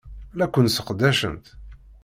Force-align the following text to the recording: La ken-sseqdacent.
La 0.39 0.47
ken-sseqdacent. 0.53 1.45